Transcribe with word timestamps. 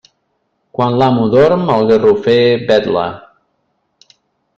Quan 0.77 0.95
l'amo 1.01 1.27
dorm, 1.35 1.67
el 1.73 1.85
garrofer 1.91 2.39
vetla. 2.71 3.05